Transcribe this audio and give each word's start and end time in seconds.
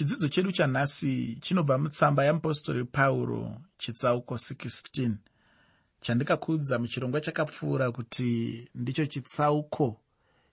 chidzidzo 0.00 0.28
chedu 0.28 0.52
chanhasi 0.52 1.38
chinobva 1.42 1.78
mutsamba 1.78 2.24
yamupostori 2.24 2.84
pauro 2.84 3.60
chitsauko 3.78 4.34
16 4.34 5.12
chandikakuudza 6.00 6.78
muchirongwa 6.78 7.20
chakapfuura 7.20 7.92
kuti 7.92 8.68
ndicho 8.74 9.06
chitsauko 9.06 10.00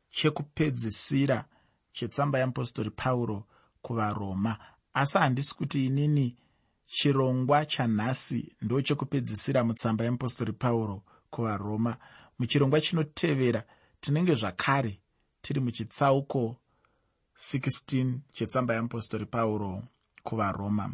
chekupedzisira 0.10 1.46
chetsamba 1.94 2.39
yamupostori 2.39 2.89
pauro 2.89 3.47
kuvaroma. 3.81 4.57
Asi 4.94 5.17
handisi 5.17 5.55
kuti 5.55 5.85
inini 5.85 6.37
chirongwa 6.87 7.65
chanhasi 7.65 8.55
ndo 8.61 8.81
chekupedzisira 8.81 9.63
mutsamba 9.63 10.05
yamupostori 10.05 10.53
pauro 10.53 11.03
kuvaroma. 11.29 11.97
Muchirongwa 12.39 12.81
chinotevera 12.81 13.63
tinenge 13.99 14.35
zvakare 14.35 14.99
tiri 15.41 15.59
muchitsauko 15.59 16.55
16 17.38 18.20
chetsamba 18.34 18.73
yamupostori 18.73 19.26
pauro 19.26 19.84
kuvaroma. 20.23 20.91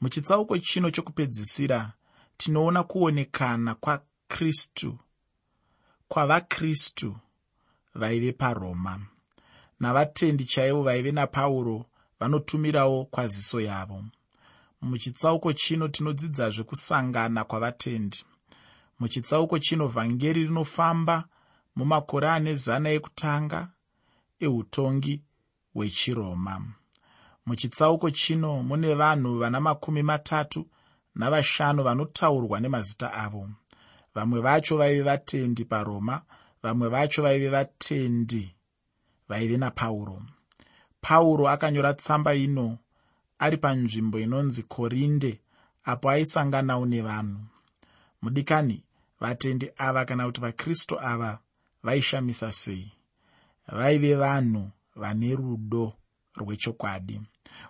Muchitsauko 0.00 0.58
chino 0.58 0.90
chokupedzisira 0.90 1.92
tinoona 2.36 2.82
kuonekana 2.82 3.74
kwakristu 3.74 4.98
kwavakristu 6.08 7.16
vaive 7.94 8.32
paroma. 8.32 9.00
Navatendi 9.80 10.44
chaivo 10.44 10.82
vaive 10.82 11.12
napauro 11.12 11.86
vanotumirawo 12.20 13.04
kwaziso 13.04 13.60
yavo. 13.60 14.04
Muchitsauko 14.82 15.52
chino 15.52 15.88
tinodzidzazve 15.88 16.62
kusangana 16.64 17.44
kwavatendi. 17.44 18.24
Muchitsauko 18.98 19.58
chino 19.58 19.88
vhangeri 19.88 20.44
rinofamba 20.44 21.24
mumakore 21.76 22.28
ane 22.28 22.54
zana 22.54 22.90
ekutanga 22.90 23.68
eutongi 24.40 25.22
hwechiroma 25.74 26.54
muchitsauko 27.46 28.10
chino 28.10 28.62
mune 28.62 28.94
vanhu 28.94 29.38
vana 29.38 29.60
makumi 29.60 30.02
matatu 30.02 30.66
navashanu 31.14 31.82
vanotaurwa 31.82 32.60
nemazita 32.60 33.12
avo. 33.14 33.50
Vamwe 34.14 34.40
vacho 34.40 34.76
vaive 34.76 35.02
vatendi 35.02 35.64
paroma 35.64 36.22
vamwe 36.62 36.88
vacho 36.88 37.22
vaive 37.22 37.48
vatendi 37.48 38.54
vaive 39.28 39.56
napauro. 39.56 40.22
Pauro 41.00 41.48
akanyora 41.48 41.94
tsamba 41.94 42.34
ino 42.34 42.78
ari 43.38 43.56
panzvimbo 43.56 44.18
inonzi 44.20 44.62
korinde 44.62 45.40
apo 45.84 46.10
aisanganawo 46.10 46.86
nevanhu. 46.86 47.40
Mudikani 48.22 48.84
vatendi 49.20 49.70
ava 49.76 50.04
kana 50.04 50.26
kuti 50.26 50.40
vakristu 50.40 51.00
ava 51.00 51.38
vaishamisa 51.82 52.52
sei? 52.52 52.92
Vaive 53.68 54.14
vanhu 54.14 54.70
vane 54.96 55.34
rudo 55.34 55.92
rwechokwadi. 56.36 57.20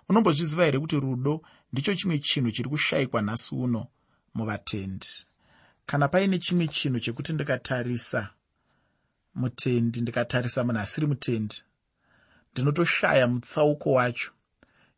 Unombozviziva 0.09 0.65
here 0.65 0.79
kuti 0.79 0.99
rudo 0.99 1.41
ndicho 1.71 1.95
chimwe 1.95 2.19
chinhu 2.19 2.51
chiri 2.51 2.69
kushayikwa 2.69 3.21
nhasi 3.21 3.55
uno 3.55 3.87
muvatendi? 4.33 5.07
Kana 5.85 6.07
paine 6.07 6.39
chimwe 6.39 6.67
chinhu 6.67 6.99
chekuti 6.99 7.33
ndikatarisa 7.33 8.29
mutendi 9.35 10.01
ndikatarisa 10.01 10.63
munhu 10.63 10.79
asiri 10.79 11.07
mutendi 11.07 11.55
ndinotoshaya 12.51 13.27
mutsauko 13.27 13.91
wacho 13.91 14.31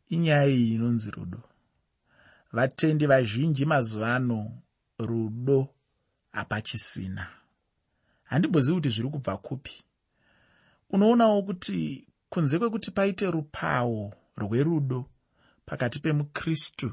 inyaya 0.08 0.46
iyi 0.46 0.74
inonzi 0.74 1.10
rudo. 1.10 1.42
Vatendi 2.52 3.06
vazhinji 3.06 3.64
mazuva 3.64 4.14
ano 4.14 4.62
rudo 4.98 5.68
hapachisina. 6.32 7.26
Handimbozivi 8.24 8.74
kuti 8.74 8.88
zviri 8.88 9.08
kubva 9.08 9.36
kupi. 9.36 9.82
Unoonawo 10.90 11.42
kuti 11.42 12.06
kunze 12.30 12.58
kwekuti 12.58 12.90
paite 12.90 13.30
rupawo 13.30 14.14
rwerudo 14.36 15.10
pakati 15.66 15.98
pemukristu 15.98 16.92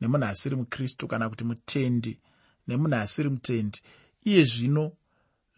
nemunhu 0.00 0.26
asiri 0.26 0.56
mukristu 0.56 1.08
kana 1.08 1.28
kuti 1.28 1.44
mutendi 1.44 2.20
nemunhu 2.66 2.96
asiri 2.96 3.28
mutendi 3.28 3.78
iye 4.24 4.44
zvino 4.44 4.92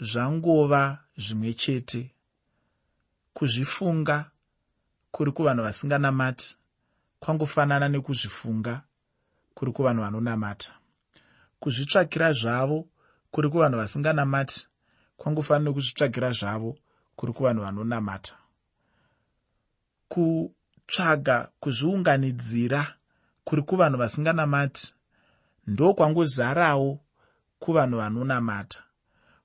zvangova 0.01 0.99
zvimwe 1.17 1.53
chete. 1.55 2.11
Kuzvifunga 3.35 4.31
kuri 5.11 5.33
kuvanhu 5.33 5.63
vasinganamati 5.63 6.57
kwangofanana 7.21 7.89
nekuzvifunga 7.89 8.83
kuri 9.55 9.73
kuvanhu 9.73 10.03
vanonamata. 10.03 10.73
Kuzvitsvakira 11.61 12.33
zvavo 12.33 12.89
kuri 13.31 13.49
kuvanhu 13.49 13.79
vasinganamati 13.79 14.67
kwangofanana 15.17 15.65
nekuzvitsvakira 15.65 16.33
zvavo 16.33 16.79
kuri 17.17 17.33
kuvanhu 17.33 17.63
vanonamata 17.63 18.44
kutsvaga 20.09 21.49
kuzviunganidzira 21.61 22.81
kuri 23.45 23.63
kuvanhu 23.63 23.99
vasinganamati 23.99 24.95
ndokwangozarawo 25.67 27.01
kuvanhu 27.59 27.97
vanonamata. 27.97 28.81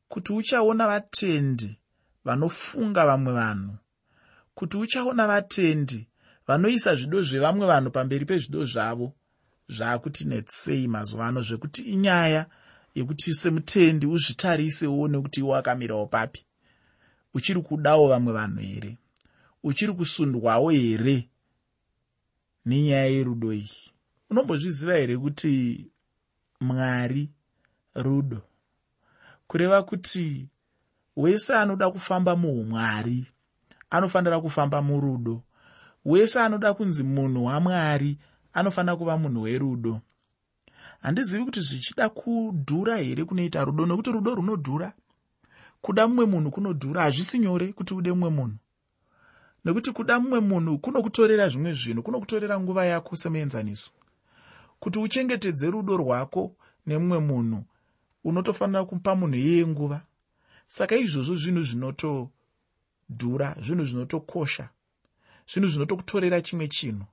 Kuti 0.08 0.34
uchaona 0.34 0.88
vatendi 0.88 1.78
vanofunga 2.26 3.06
vamwe 3.06 3.32
vanhu 3.34 3.74
kuti 4.54 4.78
uchaona 4.78 5.28
vatendi 5.28 6.08
vanoisa 6.48 6.96
zvido 6.96 7.22
zvevamwe 7.22 7.66
vanhu 7.68 7.92
pamberi 7.92 8.26
pezvido 8.26 8.66
zvavo 8.66 9.14
zvaakuti 9.70 10.26
netsei 10.26 10.88
mazuva 10.88 11.28
ano 11.28 11.42
zvekuti 11.42 11.82
inyaya 11.82 12.46
yekuti 12.96 13.34
semutendi 13.34 14.06
uzvitarise 14.08 14.88
uone 14.88 15.22
kuti 15.22 15.40
iwo 15.40 15.56
akamirawo 15.56 16.08
papi. 16.08 16.46
Uchiri 17.34 17.62
kudawo 17.62 18.08
vamwe 18.08 18.34
vanhu 18.34 18.60
here 18.60 18.98
uchiri 19.64 19.94
kusundwawo 19.94 20.70
here? 20.70 21.30
Nenyaya 22.66 23.06
yerudo 23.06 23.54
iyi. 23.54 23.92
Unombozviziva 24.30 24.94
here 24.98 25.18
kuti 25.18 25.86
mwari 26.62 27.30
rudo 27.96 28.42
kureva 29.48 29.84
kuti 29.84 30.48
wese 31.16 31.56
anoda 31.56 31.92
kufamba 31.92 32.36
muumwari 32.36 33.26
anofanira 33.90 34.42
kufamba 34.42 34.82
murudo. 34.82 35.44
Wese 36.06 36.40
anoda 36.40 36.74
kunzi 36.74 37.04
munhu 37.04 37.46
wamwari 37.46 38.18
anofanira 38.54 38.96
kuva 38.96 39.18
munhu 39.18 39.42
werudo. 39.42 40.02
Handizivi 41.02 41.46
kuti 41.46 41.62
zvichida 41.62 42.10
kudhura 42.10 42.98
here 42.98 43.26
kunoita 43.26 43.66
rudo 43.66 43.86
nokuti 43.86 44.12
rudo 44.12 44.36
runodhura? 44.36 44.94
Kuda 45.82 46.08
mumwe 46.08 46.26
munhu 46.26 46.52
kunodhura 46.52 47.02
hazvisi 47.02 47.40
nyore 47.40 47.74
kuti 47.74 47.94
ude 47.94 48.12
mumwe 48.12 48.30
munhu 48.30 48.58
nekuti 49.66 49.92
kuda 49.92 50.20
mumwe 50.20 50.40
munhu 50.40 50.78
kunokutorera 50.80 51.50
zvimwe 51.50 51.74
zvinhu 51.74 52.04
kunokutorera 52.04 52.60
nguva 52.60 52.86
yako 52.86 53.16
semuenzaniso. 53.16 53.92
Kuti 54.80 55.00
uchengetedze 55.00 55.72
rudo 55.72 55.98
rwako 55.98 56.56
nemumwe 56.86 57.20
munhu 57.20 57.64
unotofanira 58.24 58.86
kupa 58.86 59.16
munhu 59.16 59.36
iyeye 59.36 59.68
nguva. 59.68 60.02
Saka 60.68 60.96
izvozvo 60.96 61.36
zvinhu 61.36 61.64
zvinotodhura 61.64 63.56
zvinhu 63.62 63.86
zvinotokosha 63.86 64.70
zvinhu 65.50 65.68
zvinotokutorera 65.70 66.42
chimwe 66.42 66.68
chinhu 66.68 67.06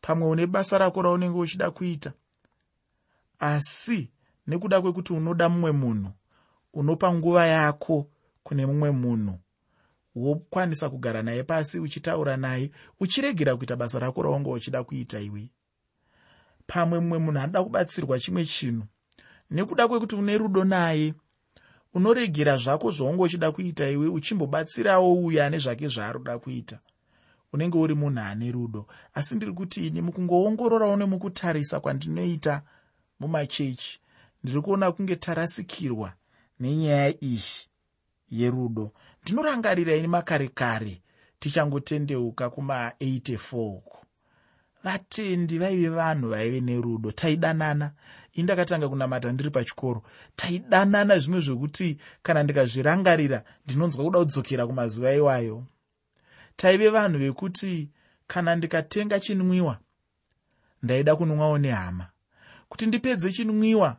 pamwe 0.00 0.28
une 0.28 0.46
basa 0.46 0.78
rako 0.78 1.02
raunenge 1.02 1.38
uchida 1.38 1.70
kuita. 1.70 2.12
Asi 3.38 4.10
nekuda 4.46 4.80
kwekuti 4.82 5.12
unoda 5.12 5.48
mumwe 5.48 5.72
munhu 5.72 6.10
unopa 6.74 7.14
nguva 7.14 7.46
yako 7.46 8.06
kune 8.42 8.66
mumwe 8.66 8.90
munhu 8.90 9.38
wokwanisa 10.14 10.90
kugara 10.90 11.22
naye 11.22 11.42
pasi 11.42 11.78
uchitaura 11.80 12.36
naye 12.36 12.70
uchiregera 13.00 13.56
kuita 13.56 13.76
basa 13.76 13.98
rako 13.98 14.22
raunge 14.22 14.50
uchida 14.50 14.84
kuita 14.84 15.20
iwe. 15.20 15.50
Pamwe 16.66 17.00
mumwe 17.00 17.18
munhu 17.18 17.40
anoda 17.40 17.64
kubatsirwa 17.64 18.18
chimwe 18.20 18.44
chinhu 18.44 18.84
nekuda 19.50 19.88
kwekuti 19.88 20.14
une 20.14 20.38
rudo 20.38 20.64
naye 20.64 21.14
unoregera 21.94 22.56
zvako 22.56 22.90
zvaunge 22.90 23.22
uchida 23.22 23.52
kuita 23.52 23.90
iwe 23.90 24.08
uchimbobatsirawo 24.08 25.14
uyo 25.14 25.44
ane 25.44 25.58
zvake 25.58 25.88
zvaaroda 25.88 26.38
kuita. 26.38 26.78
Unenge 27.52 27.78
uri 27.78 27.94
munhu 27.94 28.20
ane 28.20 28.52
rudo. 28.52 28.86
Asi 29.14 29.34
ndiri 29.36 29.52
kuti 29.52 29.86
ini 29.86 30.02
mukungoongororawo 30.02 30.96
nemukutarisa 30.96 31.80
kwandinoita 31.80 32.62
mumachechi 33.20 34.00
ndiri 34.44 34.60
kuona 34.60 34.92
kunge 34.92 35.16
tarasikirwa 35.16 36.12
nenyaya 36.60 37.24
iyi 37.24 37.68
yerudo 38.30 38.92
ndinorangarira 39.22 39.94
ini 39.94 40.06
makare 40.06 40.48
kare 40.48 41.02
tichangotendeuka 41.40 42.46
kuma84 42.46 43.56
uko 43.56 44.02
vatendi 44.84 45.58
vaive 45.58 45.88
vanhu 45.88 46.28
vaive 46.28 46.60
nerudo. 46.60 47.12
Taidanana. 47.12 47.92
Ini 48.32 48.42
ndakatanga 48.42 48.88
kunamata 48.88 49.32
ndiri 49.32 49.50
pachikoro. 49.50 50.02
Taidanana 50.36 51.18
zvimwe 51.18 51.40
zvokuti 51.40 51.98
kana 52.22 52.42
ndikazvirangarira 52.42 53.44
ndinonzwa 53.66 54.04
kuda 54.04 54.18
kudzokera 54.18 54.66
kumazuva 54.66 55.14
iwayo. 55.14 55.64
Taive 56.56 56.88
vanhu 56.88 57.18
vekuti 57.18 57.90
kana 58.26 58.56
ndikatenga 58.56 59.20
chinwiwa 59.20 59.78
ndaida 60.82 61.16
kunwawo 61.16 61.58
nehama. 61.58 62.06
Kuti 62.68 62.86
ndipedze 62.86 63.32
chinwiwa 63.32 63.96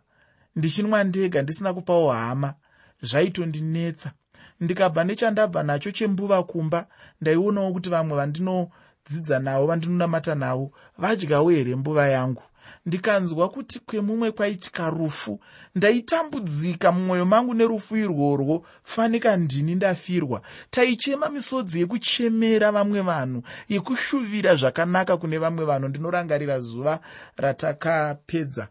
ndichinwa 0.56 1.04
ndega 1.04 1.42
ndisina 1.42 1.74
kupawo 1.74 2.12
hama 2.12 2.54
zvaitondinetsa 3.02 4.12
ndikabva 4.60 5.04
nechandabva 5.04 5.64
nacho 5.64 5.92
chembuva 5.92 6.44
kumba 6.44 6.88
ndaionawo 7.22 7.72
kuti 7.74 7.90
vamwe 7.90 8.18
vandino 8.18 8.70
vandinodzidza 9.04 9.40
navo 9.40 9.68
vandinonamata 9.68 10.36
navo 10.36 10.72
vadyawo 10.98 11.50
here 11.50 11.76
mbuva 11.76 12.08
yangu? 12.08 12.42
Ndikanzwa 12.86 13.50
kuti 13.50 13.80
kwemumwe 13.80 14.32
kwaitika 14.32 14.90
rufu. 14.90 15.40
Ndaitambudzika 15.76 16.92
mumwoyo 16.92 17.26
mangu 17.26 17.54
nerufu 17.54 17.98
irworwo. 17.98 18.66
Fanika 18.84 19.38
ndini 19.38 19.76
ndafirwa. 19.76 20.42
Taichema 20.70 21.30
misodzi 21.30 21.80
yekuchemera 21.80 22.72
vamwe 22.72 23.02
vanhu 23.02 23.44
yekushuvira 23.70 24.56
zvakanaka 24.56 25.18
kune 25.18 25.38
vamwe 25.38 25.66
vanhu. 25.66 25.88
Ndinorangarira 25.88 26.60
zuva 26.60 27.00
ratakapedza 27.38 28.68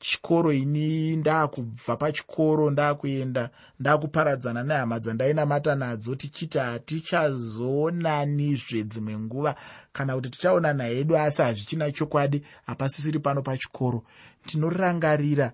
chikoro 0.00 0.52
ini 0.52 1.16
ndaakubva 1.16 1.96
pachikoro 1.96 2.70
ndaakuenda 2.70 3.50
ndaakuparadzana 3.80 4.62
nehama 4.62 4.98
dzandainamata 4.98 5.74
nadzo 5.74 6.14
tichiti 6.14 6.58
hatichazoonanizve 6.58 8.84
dzimwe 8.84 9.18
nguva. 9.18 9.54
Kana 9.92 10.14
kuti 10.14 10.30
tichaonana 10.30 10.84
hedu 10.84 11.16
asi 11.16 11.42
hazvichina 11.42 11.92
chokwadi 11.92 12.42
hapasisiri 12.66 13.18
pano 13.18 13.42
pachikoro. 13.42 14.02
Ndinorangarira 14.44 15.52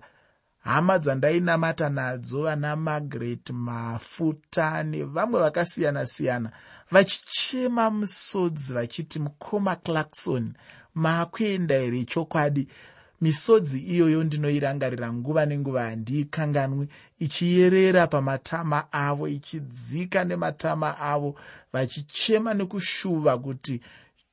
hama 0.59 0.99
dzandainamata 0.99 1.89
nadzo 1.89 2.41
vana 2.41 2.75
margaret 2.75 3.49
mafuta 3.49 4.83
nevamwe 4.83 5.39
vakasiyana-siyana 5.41 6.51
vachichema 6.91 7.89
musodzi 7.89 8.73
vachiti 8.73 9.19
mukoma 9.19 9.75
clarkson 9.75 10.53
maakuenda 10.95 11.75
here 11.75 12.03
chokwadi 12.03 12.67
misodzi 13.21 13.79
iyoyo 13.79 14.23
ndinoirangarira 14.23 15.13
nguva 15.13 15.45
nenguva 15.45 15.81
handiikanganwi 15.83 16.87
ichiyerera 17.19 18.07
pamatama 18.07 18.91
avo 18.91 19.27
ichidzika 19.27 20.23
nematama 20.23 20.99
avo 20.99 21.35
vachichema 21.73 22.53
nekushuva 22.53 23.37
kuti 23.37 23.81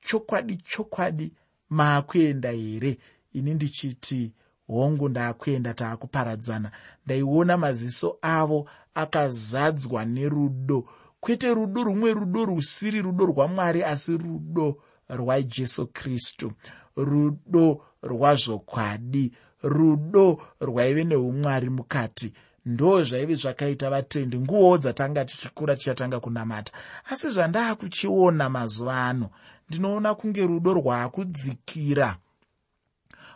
chokwadi 0.06 0.56
chokwadi 0.56 1.32
maakuenda 1.70 2.50
here? 2.50 2.98
Ini 3.32 3.54
ndichiti 3.54 4.32
hongu 4.66 5.08
ndaakuenda 5.08 5.74
taakuparadzana. 5.74 6.70
Ndaiona 7.06 7.56
maziso 7.56 8.18
avo 8.22 8.68
akazadzwa 8.94 10.04
nerudo. 10.04 10.84
Kwete 11.20 11.54
rudo 11.54 11.82
rumwe 11.84 12.12
rudo 12.14 12.44
rusiri 12.44 13.02
rudo 13.02 13.26
rwamwari 13.26 13.82
asi 13.84 14.16
rudo 14.16 14.76
rwajesu 15.08 15.86
kristu. 15.86 16.52
Rudo 16.96 17.82
rwazvokwadi. 18.10 19.32
Rudo 19.62 20.42
rwaive 20.60 21.04
neumwari 21.04 21.70
mukati. 21.70 22.32
Ndo 22.66 23.04
zvaive 23.04 23.34
zvakaita 23.34 23.90
vatendi. 23.90 24.38
Nguvawo 24.38 24.78
dzatanga 24.78 25.24
tichikura 25.24 25.76
tichatanga 25.76 26.20
kunamata. 26.20 26.72
Asi 27.10 27.30
zvandaakuchiona 27.30 28.50
mazuva 28.50 29.04
ano 29.08 29.30
ndinoona 29.68 30.14
kunge 30.14 30.46
rudo 30.46 30.74
rwaakudzikira 30.74 32.16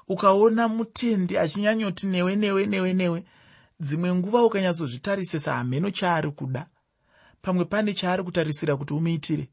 ukaona 0.08 0.68
mutendi 0.68 1.38
achinyanyoti 1.38 2.06
newe 2.06 2.36
newe 2.36 2.66
newe 2.66 2.92
newe 2.92 3.24
dzimwe 3.80 4.14
nguva 4.14 4.44
ukanyatsozvitarisisa 4.44 5.52
hamheno 5.54 5.90
chaari 5.90 6.30
kuda. 6.30 6.66
Pamwe 7.42 7.64
pane 7.64 7.94
chaari 7.94 8.22
kutarisira 8.22 8.76
kuti 8.76 8.94
umuitire 8.94 9.48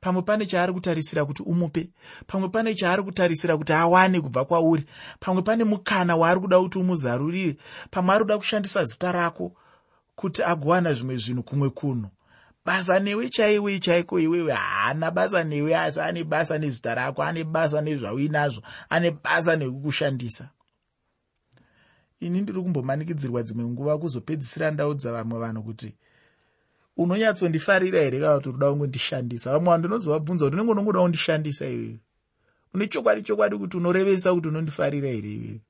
pamwe 0.00 0.22
pane 0.22 0.46
chaari 0.46 0.72
kutarisira 0.72 1.24
kuti 1.24 1.42
umupe. 1.42 1.90
Pamwe 2.26 2.48
pane 2.48 2.74
chaari 2.74 3.02
kutarisira 3.02 3.56
kuti 3.56 3.72
awane 3.72 4.20
kubva 4.20 4.44
kwauri. 4.44 4.84
Pamwe 5.20 5.42
pane 5.42 5.64
mukana 5.64 6.16
waari 6.16 6.40
kuda 6.40 6.60
kuti 6.60 6.78
umuzarurire. 6.78 7.56
Pamwe 7.90 8.14
ari 8.14 8.24
kuda 8.24 8.38
kushandisa 8.38 8.84
zita 8.84 9.12
rako 9.12 9.52
kuti 10.14 10.42
agowana 10.42 10.92
zvimwe 10.92 11.16
zvinhu 11.16 11.42
kumwe 11.42 11.70
kuno 11.70 12.10
basa 12.64 13.00
newe 13.00 13.28
chaiwe 13.28 13.78
chaiko 13.78 14.20
iwewe 14.20 14.52
haana 14.52 15.10
basa 15.10 15.44
newe 15.44 15.76
asi 15.76 16.00
ane 16.00 16.24
basa 16.24 16.58
nezita 16.58 16.94
rako 16.94 17.22
ane 17.22 17.44
basa 17.44 17.80
nezvauinazvo 17.80 18.62
ane 18.88 19.10
basa 19.10 19.56
nekukushandisa. 19.56 20.48
Ini 22.20 22.40
ndiri 22.40 22.62
kumbomanikidzirwa 22.62 23.42
dzimwe 23.42 23.64
nguva 23.64 23.98
kuzopedzisira 23.98 24.70
ndaudza 24.70 25.12
vamwe 25.12 25.38
vanhu 25.38 25.62
kuti 25.62 25.96
unonyatsondifarira 27.02 28.00
here 28.00 28.20
kana 28.20 28.34
kuti 28.36 28.48
unoda 28.48 28.70
kungondishandisa? 28.70 29.52
Vamwe 29.52 29.66
vanhu 29.70 29.78
ndinozovabvunza 29.78 30.44
kuti 30.44 30.56
unenge 30.56 30.72
unongoda 30.72 31.00
kundishandisa 31.00 31.66
iwewe? 31.68 31.98
Une 32.74 32.86
chokwadi 32.86 33.22
chokwadi 33.22 33.56
kuti 33.58 33.76
unorevesa 33.76 34.34
kuti 34.34 34.48
unondifarira 34.48 35.08
here 35.08 35.32
iwewe? 35.34 35.60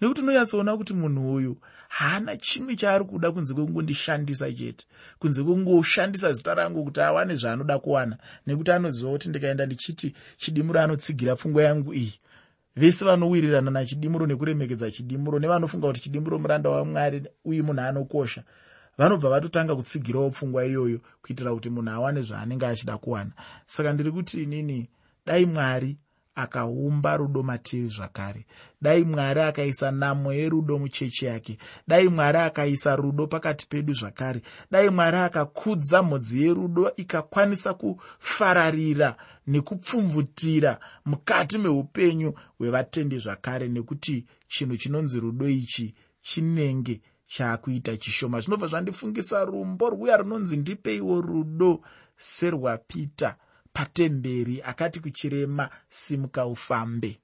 Nekuti 0.00 0.20
unonyatsoona 0.20 0.76
kuti 0.76 0.94
munhu 0.94 1.34
uyu 1.34 1.56
haana 1.88 2.36
chimwe 2.36 2.76
chaari 2.76 3.04
kuda 3.04 3.32
kunze 3.32 3.54
kwekungondishandisa 3.54 4.52
chete 4.52 4.86
kunze 5.18 5.42
kwekungoshandisa 5.42 6.32
zita 6.32 6.54
rangu 6.54 6.84
kuti 6.84 7.00
awane 7.00 7.34
zvaanoda 7.36 7.78
kuwana 7.78 8.16
nekuti 8.46 8.70
anoziva 8.72 9.10
kuti 9.12 9.28
ndikaenda 9.28 9.66
ndichiti 9.66 10.14
chidimuro 10.36 10.80
anotsigira 10.80 11.36
pfungwa 11.36 11.62
yangu 11.62 11.94
iyi. 11.94 12.14
Vese 12.76 13.04
vanowirirana 13.04 13.70
nachidimuro 13.70 14.26
nekuremekedza 14.26 14.90
chidimuro 14.90 15.38
nevanofunga 15.38 15.86
kuti 15.86 16.00
chidimuro 16.00 16.38
muranda 16.38 16.70
wamwari 16.70 17.22
uye 17.44 17.62
munhu 17.62 17.80
anokosha 17.80 18.42
vanobva 18.98 19.30
vatotanga 19.30 19.76
kutsigirawo 19.76 20.30
pfungwa 20.30 20.66
iyoyo 20.66 21.00
kuitira 21.22 21.54
kuti 21.54 21.70
munhu 21.70 21.90
awane 21.90 22.22
zvaanenge 22.22 22.66
achida 22.66 22.98
kuwana. 22.98 23.30
Saka 23.66 23.92
ndiri 23.92 24.12
kuti 24.12 24.42
inini 24.42 24.88
dai 25.26 25.46
mwari 25.46 25.96
akaumba 26.34 27.16
rudo 27.16 27.42
matiri 27.42 27.88
zvakare. 27.88 28.46
Dai 28.82 29.04
mwari 29.04 29.40
akaisa 29.40 29.90
namo 29.90 30.32
yerudo 30.32 30.78
muchechi 30.78 31.24
yake. 31.24 31.58
Dai 31.88 32.08
mwari 32.08 32.38
akaisa 32.38 32.96
rudo 32.96 33.26
pakati 33.26 33.66
pedu 33.66 33.92
zvakare. 33.92 34.42
Dai 34.70 34.90
mwari 34.90 35.16
akakudza 35.16 36.02
mhodzi 36.02 36.42
yerudo 36.42 36.92
ikakwanisa 36.96 37.74
kufararira 37.74 39.16
nekupfumvutira 39.46 40.78
mukati 41.04 41.58
meupenyu 41.58 42.34
hwevatendi 42.58 43.18
zvakare 43.18 43.68
nekuti 43.68 44.26
chinhu 44.48 44.76
chinonzi 44.76 45.20
rudo 45.20 45.48
ichi 45.48 45.94
chinenge 46.22 47.00
chaakuita 47.34 47.96
chishoma. 47.96 48.40
Zvinobva 48.40 48.66
zvandifungisa 48.66 49.44
rumbo 49.44 49.90
rwuya 49.90 50.16
runonzi 50.16 50.56
ndipeiwo 50.56 51.20
rudo 51.20 51.80
serwapita 52.16 53.36
patemberi 53.72 54.62
akati 54.62 55.00
kuchirema 55.00 55.70
simuka 55.88 56.46
ufambe. 56.46 57.20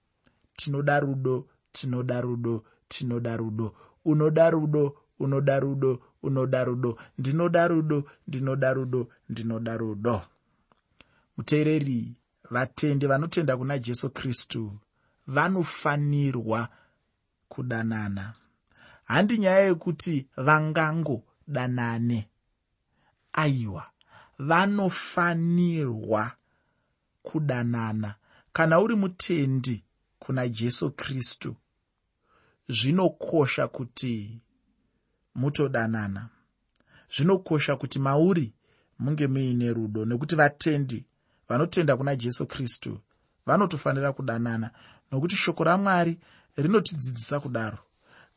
Tinoda 0.56 1.00
rudo 1.00 1.46
tinoda 1.72 2.20
rudo 2.20 2.64
tinoda 2.88 3.36
rudo. 3.36 3.74
Unoda 4.04 4.50
rudo 4.50 4.96
unoda 5.18 5.60
rudo 5.60 6.02
unoda 6.22 6.64
rudo. 6.64 6.98
Ndinoda 7.18 7.68
rudo 7.68 8.04
ndinoda 8.28 8.74
rudo 8.74 9.08
ndinoda 9.28 9.76
rudo. 9.76 10.22
Muteereri 11.36 12.16
vatendi 12.50 13.06
vanotenda 13.06 13.56
kuna 13.56 13.78
jesu 13.78 14.10
kristu 14.10 14.72
vanofanirwa 15.26 16.69
kudanana 17.48 18.34
handi 19.10 19.38
nyaya 19.38 19.60
yekuti 19.60 20.26
vangangodanane. 20.36 22.29
Aiwa 23.32 23.90
vanofanirwa 24.38 26.32
kudanana. 27.22 28.14
Kana 28.52 28.81
uri 28.81 28.94
mutendi 28.96 29.84
kuna 30.19 30.48
jesu 30.48 30.90
kristu 30.90 31.56
zvinokosha 32.69 33.69
kuti 33.69 34.40
mutodanana. 35.34 36.29
Zvinokosha 37.17 37.76
kuti 37.76 37.98
mauri 37.98 38.52
munge 38.98 39.26
muine 39.26 39.72
rudo 39.72 40.05
nekuti 40.05 40.36
vatendi 40.36 41.05
vanotenda 41.48 41.96
kuna 41.96 42.17
jesu 42.17 42.46
kristu 42.46 43.00
vanotofanira 43.46 44.12
kudanana. 44.12 44.70
Nokuti 45.12 45.36
shoko 45.36 45.64
ramwari 45.64 46.19
rinotidzidzisa 46.56 47.40
kudaro 47.40 47.79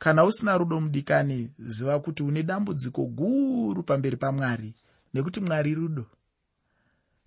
kana 0.04 0.24
usina 0.26 0.58
rudo 0.58 0.82
mudikani 0.82 1.52
ziva 1.60 2.00
kuti 2.00 2.24
une 2.24 2.44
dambudziko 2.44 3.06
guru 3.06 3.84
pamberi 3.84 4.18
pamwari 4.18 4.74
nekuti 5.14 5.40
mwari 5.40 5.76
rudo. 5.76 6.06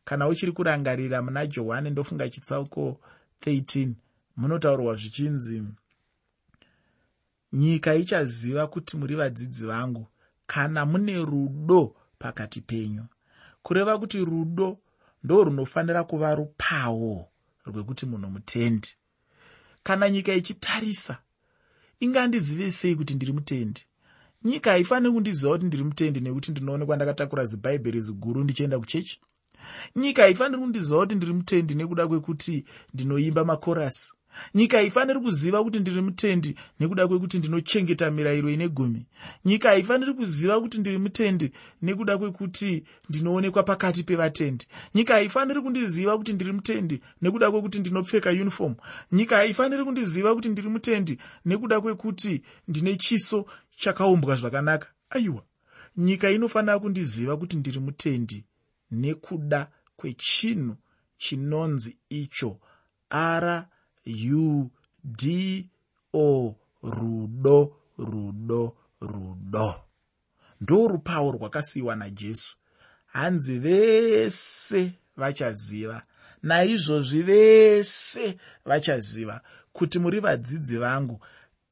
Kana 0.04 0.28
uchiri 0.28 0.52
kurangarira 0.52 1.23
muna 1.23 1.47
johani 1.47 1.90
ndofunga 1.90 2.28
chitsauko 2.28 3.00
13 3.40 3.92
munotaurwa 4.37 4.95
zvichinzi 4.97 5.62
nyika 7.52 7.95
ichaziva 7.95 8.66
kuti 8.66 8.97
muri 8.97 9.14
vadzidzi 9.14 9.66
vangu 9.66 10.06
kana 10.47 10.87
mune 10.87 11.25
rudo 11.25 11.97
pakati 12.18 12.61
penyu. 12.61 13.04
Kureva 13.62 13.99
kuti 13.99 14.25
rudo 14.25 14.78
ndo 15.25 15.45
runofanira 15.45 16.04
kuva 16.04 16.35
rupawo 16.35 17.28
rwekuti 17.66 18.06
munhu 18.06 18.30
mutendi. 18.30 18.88
Kana 19.83 20.11
nyika 20.11 20.33
ichitarisa 20.33 21.18
ingandizive 22.00 22.70
sei 22.70 22.96
kuti 22.96 23.14
ndiri 23.14 23.32
mutendi? 23.32 23.80
Nyika 24.44 24.70
haifaniri 24.70 25.12
kundiziva 25.14 25.52
kuti 25.52 25.66
ndiri 25.66 25.84
mutendi 25.84 26.20
nekuti 26.20 26.50
ndinoonekwa 26.50 26.96
ndakatakura 26.96 27.44
zibhaibheri 27.44 28.00
ziguru 28.00 28.44
ndichienda 28.44 28.78
kuchechi? 28.78 29.20
Nyika 29.96 30.22
haifaniri 30.22 30.60
kundiziva 30.62 30.98
kuti 31.00 31.14
ndiri 31.14 31.32
mutendi 31.32 31.74
nekuda 31.74 32.08
kwekuti 32.08 32.64
ndinoimba 32.94 33.44
makorasi 33.44 34.12
nyika 34.54 34.76
haifaniri 34.78 35.20
kuziva 35.20 35.64
kuti 35.64 35.78
ndiri 35.80 36.00
mutendi 36.00 36.56
nekuda 36.80 37.08
kwekuti 37.08 37.38
ndinochengeta 37.38 38.10
mirayiro 38.10 38.50
ine 38.50 38.68
gumi. 38.68 39.06
Nyika 39.44 39.68
haifaniri 39.68 40.14
kuziva 40.14 40.60
kuti 40.60 40.78
ndiri 40.78 40.98
mutendi 40.98 41.52
nekuda 41.82 42.18
kwekuti 42.18 42.84
ndinoonekwa 43.08 43.62
pakati 43.62 44.02
pevatendi. 44.04 44.66
Nyika 44.94 45.14
haifaniri 45.14 45.60
kundiziva 45.60 46.18
kuti 46.18 46.32
ndiri 46.32 46.52
mutendi 46.52 47.00
nekuda 47.22 47.50
kwekuti 47.50 47.78
ndinopfeka 47.78 48.30
uniform. 48.30 48.74
Nyika 49.12 49.36
haifaniri 49.36 49.84
kundiziva 49.84 50.34
kuti 50.34 50.48
ndiri 50.48 50.68
mutendi 50.68 51.18
nekuda 51.44 51.80
kwekuti 51.80 52.42
ndine 52.68 52.96
chiso 52.96 53.46
chakaumbwa 53.76 54.36
zvakanaka. 54.36 54.88
Aiwa! 55.10 55.42
Nyika 55.96 56.30
inofanira 56.30 56.78
kundiziva 56.78 57.36
kuti 57.36 57.56
ndiri 57.56 57.80
mutendi 57.80 58.44
nekuda 58.90 59.68
kwechinhu 59.96 60.76
chinonzi 61.18 61.96
icho 62.08 62.58
ara 63.10 63.68
u 64.06 64.70
d 65.04 65.22
o 66.12 66.54
rudo 66.82 67.76
rudo 67.98 68.76
rudo. 69.00 69.75
Ndo 70.60 70.88
rupawo 70.88 71.32
rwakasiyiwa 71.32 71.96
najesu. 71.96 72.56
Hanzi 73.06 73.58
vese 73.58 74.92
vachaziva 75.16 76.02
naizvozvi 76.42 77.22
vese 77.22 78.38
vachaziva 78.64 79.40
kuti 79.72 79.98
muri 79.98 80.20
vadzidzi 80.20 80.76
vangu 80.78 81.20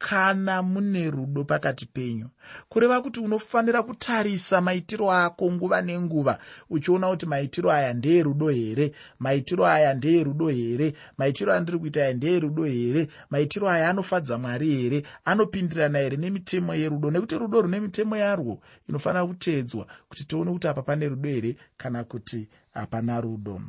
kana 0.05 0.63
mune 0.63 1.11
rudo 1.11 1.45
pakati 1.45 1.87
penyu. 1.87 2.29
Kureva 2.69 3.01
kuti 3.03 3.21
unofanira 3.21 3.83
kutarisa 3.83 4.61
maitiro 4.61 5.13
ako 5.13 5.53
nguva 5.53 5.83
nenguva 5.83 6.39
uchiona 6.71 7.09
kuti 7.11 7.27
maitiro 7.27 7.73
aya 7.73 7.95
ndeerudo 7.95 8.49
here 8.49 8.93
maitiro 9.19 9.67
aya 9.67 9.95
ndeerudo 9.95 10.49
here 10.49 10.95
maitiro 11.19 11.53
andiri 11.53 11.79
kuita 11.79 12.03
aya 12.03 12.15
ndeerudo 12.15 12.65
here 12.65 13.09
maitiro 13.31 13.69
aya 13.71 13.91
anofadza 13.91 14.39
mwari 14.39 14.69
here 14.77 15.03
anopindirana 15.25 15.99
here 15.99 16.17
nemitemo 16.17 16.75
yerudo. 16.75 17.11
Nekuti 17.11 17.39
rudo 17.39 17.63
rune 17.63 17.81
mitemo 17.81 18.17
yarwo 18.17 18.61
inofanira 18.89 19.27
kuteedzwa 19.27 19.87
kuti 20.09 20.25
tione 20.25 20.53
kuti 20.53 20.69
apa 20.69 20.83
pane 20.83 21.09
rudo 21.09 21.29
here 21.29 21.57
kana 21.77 22.05
kuti 22.05 22.49
hapana 22.75 23.21
rudo. 23.21 23.61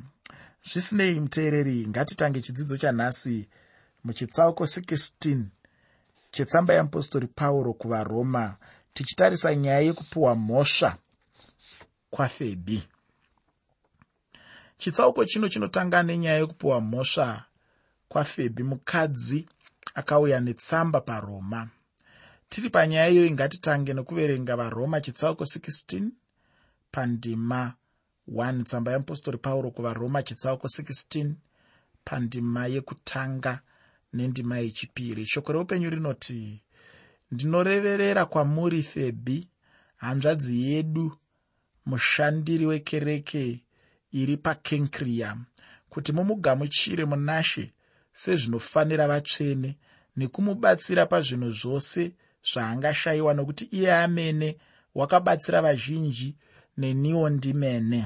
Zvisinei 0.72 1.20
muteereri 1.20 1.88
ngatitange 1.88 2.42
chidzidzo 2.42 2.78
chanhasi 2.78 3.48
muchitsauko 4.04 4.64
16 4.64 5.44
chetsamba 6.36 6.74
yeapostori 6.74 7.28
pauro 7.28 7.74
kuvaroma 7.74 8.58
tichitarisa 8.94 9.56
nyaya 9.56 9.80
yekupiwa 9.88 10.36
mhosva 10.36 10.98
kwafebi 12.14 12.84
chitsauko 14.78 15.26
chino 15.26 15.50
chinotanga 15.50 16.04
nenyaya 16.04 16.38
yekupiwa 16.38 16.82
mhosva 16.82 17.46
kwafebi 18.10 18.64
mukadzi 18.64 19.40
akauya 20.00 20.40
netsamba 20.40 21.02
paroma. 21.02 21.70
Tiri 22.50 22.70
panyaya 22.70 23.10
iyoyi 23.10 23.32
ngatitange 23.32 23.94
nekuverenga 23.94 24.56
varoma 24.56 25.02
chitsauko 25.02 25.44
16 25.44 26.10
pandima 26.92 27.74
1 28.32 28.64
tsamba 28.64 28.92
yeapostori 28.92 29.38
pauro 29.38 29.72
kuvaroma 29.72 30.24
chitsauko 30.24 30.68
16 30.68 31.32
pandima 32.06 32.68
yekutanga 32.68 33.54
nendima 34.16 34.56
yechipiri. 34.64 35.26
Shoko 35.26 35.50
reupenyu 35.54 35.90
rinoti 35.90 36.62
ndinoreverera 37.32 38.26
kwamuri 38.26 38.84
febi 38.84 39.38
hanzvadzi 39.96 40.56
yedu 40.68 41.06
mushandiri 41.86 42.66
wekereke 42.66 43.64
iri 44.12 44.38
pakenkriya 44.38 45.30
kuti 45.90 46.10
mumugamuchire 46.14 47.06
munashe 47.12 47.66
sezvinofanira 48.22 49.08
vatsvene 49.12 49.70
nekumubatsira 50.18 51.04
pazvinhu 51.12 51.52
zvose 51.60 52.02
zvaangashayiwa 52.50 53.34
nokuti 53.34 53.66
iye 53.78 53.92
amene 54.06 54.50
wakabatsira 54.96 55.62
vazhinji 55.66 56.30
neniwo 56.78 57.30
ndimene 57.30 58.02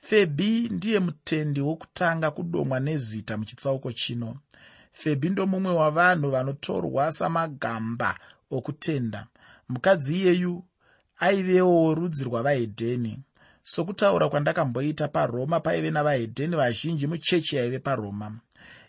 febi 0.00 0.68
ndiye 0.68 0.98
mutendi 0.98 1.60
wokutanga 1.60 2.30
kudomwa 2.30 2.80
nezita 2.80 3.36
muchitsauko 3.36 3.92
chino. 3.92 4.36
Febi 4.92 5.30
ndo 5.30 5.46
mumwe 5.46 5.72
wavanhu 5.72 6.30
vanotorwa 6.30 7.12
samagamba 7.12 8.18
okutenda. 8.50 9.26
Mukadzi 9.68 10.16
iyeyu 10.20 10.64
aivewo 11.18 11.94
rudzi 11.94 12.24
rwavahedheni. 12.24 13.18
Sokutaura 13.62 14.28
kwandakamboita 14.28 15.08
paroma 15.08 15.60
paive 15.60 15.90
navahedheni 15.90 16.56
vazhinji 16.56 17.06
muchechi 17.06 17.56
yaive 17.56 17.78
paroma. 17.78 18.40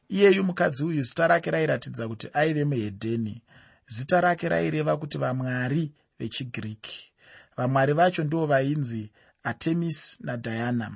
Iyeyu 0.10 0.44
mukadzi 0.44 0.84
uyu 0.84 1.02
zita 1.02 1.28
rake 1.28 1.52
rairatidza 1.52 2.08
kuti 2.08 2.28
aive 2.34 2.66
muhedheni. 2.66 3.42
Zita 3.88 4.22
rake 4.22 4.50
raireva 4.50 4.98
kuti 4.98 5.18
vamwari 5.18 5.92
vechigiriki. 6.20 7.12
Vamwari 7.58 7.94
vacho 7.94 8.24
ndivo 8.24 8.46
vainzi 8.46 9.12
artemis 9.44 10.18
nadiana 10.22 10.92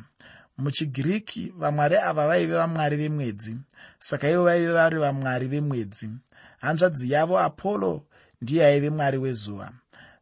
muchigiriki 0.57 1.53
vamwari 1.57 1.95
ava 1.97 2.27
vaive 2.27 2.53
vamwari 2.55 2.95
vemwedzi 2.97 3.57
saka 3.99 4.29
ivo 4.29 4.43
vaive 4.43 4.71
vari 4.73 4.97
vamwari 4.99 5.47
vemwedzi. 5.47 6.09
Hanzvadzi 6.59 7.11
yavo 7.11 7.39
apollo 7.39 8.05
ndiye 8.41 8.65
aive 8.65 8.89
mwari 8.89 9.17
wezuva. 9.17 9.71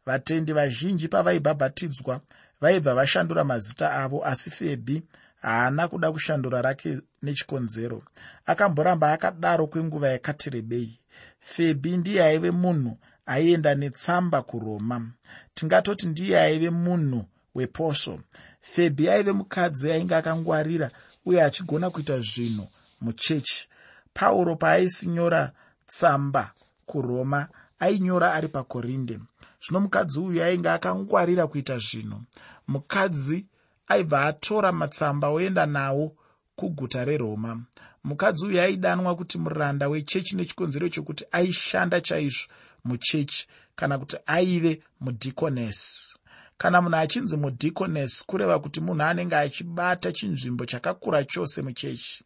Vatendi 0.06 0.54
vazhinji 0.54 1.08
pavaibhabhatidzwa 1.08 2.22
vaibva 2.62 2.94
vashandura 2.96 3.44
mazita 3.44 3.92
avo 3.94 4.26
asi 4.26 4.52
febhi 4.52 5.04
haana 5.42 5.88
kuda 5.88 6.12
kushandura 6.12 6.62
rake 6.62 7.00
nechikonzero. 7.22 8.04
Akamboramba 8.46 9.14
akadaro 9.14 9.68
kwenguva 9.68 10.10
yakati 10.10 10.50
rebei 10.50 11.00
febhi 11.40 11.98
ndiye 11.98 12.24
aive 12.24 12.52
munhu 12.52 12.98
aienda 13.26 13.76
netsamba 13.76 14.42
kuroma. 14.42 15.12
Tingatoti 15.54 16.08
ndiye 16.08 16.40
aive 16.40 16.70
munhu 16.70 17.26
weposvo 17.56 18.20
febhi 18.62 19.10
aive 19.10 19.32
mukadzi 19.32 19.92
ainge 19.92 20.16
akangwarira 20.16 20.92
uye 21.26 21.44
achigona 21.44 21.90
kuita 21.90 22.20
zvinhu 22.20 22.68
muchechi. 23.02 23.68
Pauro 24.14 24.56
paaisinyora 24.56 25.52
tsamba 25.88 26.54
kuroma 26.86 27.48
ainyora 27.80 28.34
ari 28.34 28.48
pakorinde. 28.48 29.20
Zvino 29.64 29.80
mukadzi 29.80 30.20
uyu 30.20 30.44
ainge 30.44 30.70
akangwarira 30.70 31.48
kuita 31.48 31.78
zvinhu. 31.78 32.22
Mukadzi 32.68 33.46
aibva 33.88 34.26
atora 34.26 34.72
matsamba 34.72 35.28
oenda 35.30 35.66
nawo 35.66 36.16
kuguta 36.56 37.06
reroma. 37.06 37.62
Mukadzi 38.04 38.46
uyu 38.46 38.62
aidanwa 38.62 39.16
kuti 39.16 39.38
muranda 39.38 39.90
wechechi 39.90 40.36
nechikonzero 40.36 40.90
chokuti 40.90 41.26
aishanda 41.32 42.02
chaizvo 42.02 42.48
muchechi 42.84 43.48
kana 43.76 43.98
kuti 43.98 44.18
aive 44.26 44.82
mudhikonesi 45.00 46.18
kana 46.62 46.82
munhu 46.82 46.98
achinzi 46.98 47.38
mudhicones 47.38 48.26
kureva 48.26 48.60
kuti 48.60 48.80
munhu 48.82 49.04
anenge 49.04 49.36
achibata 49.36 50.12
chinzvimbo 50.12 50.66
chakakura 50.66 51.24
chose 51.24 51.62
muchechi. 51.62 52.24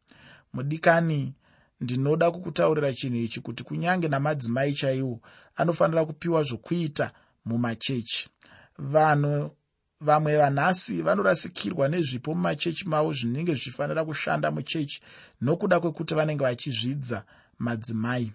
Mudikani 0.54 1.34
ndinoda 1.82 2.32
kukutaurira 2.32 2.94
chinhu 2.94 3.18
ichi 3.18 3.40
kuti 3.42 3.64
kunyange 3.64 4.08
namadzimai 4.08 4.74
chaiwo 4.74 5.22
anofanira 5.56 6.06
kupiwa 6.06 6.44
zvokuita 6.44 7.12
mumachechi. 7.46 8.30
Vanhu 8.78 9.52
vamwe 10.02 10.38
vanhasi 10.38 11.02
vanorasikirwa 11.02 11.88
nezvipo 11.88 12.36
mumachechi 12.36 12.88
mavo 12.90 13.14
zvinenge 13.14 13.54
zvichifanira 13.54 14.06
kushanda 14.06 14.52
muchechi 14.52 15.02
nokuda 15.42 15.80
kwekuti 15.80 16.16
vanenge 16.16 16.44
vachizvidza 16.44 17.24
madzimai 17.60 18.32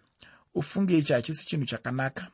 ufunge 0.54 0.99
ichi 0.99 1.12
hachisi 1.12 1.47
chinhu 1.47 1.66
chakanaka. 1.66 2.28